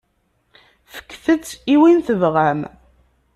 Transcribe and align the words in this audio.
Fket-t 0.93 1.49
i 1.73 1.75
win 1.79 1.99
i 2.01 2.05
tebɣam. 2.07 2.61